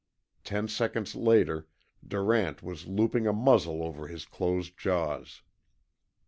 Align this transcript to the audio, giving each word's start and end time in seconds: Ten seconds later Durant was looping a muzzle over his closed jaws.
Ten 0.43 0.67
seconds 0.67 1.13
later 1.13 1.67
Durant 2.03 2.63
was 2.63 2.87
looping 2.87 3.27
a 3.27 3.33
muzzle 3.33 3.83
over 3.83 4.07
his 4.07 4.25
closed 4.25 4.75
jaws. 4.75 5.43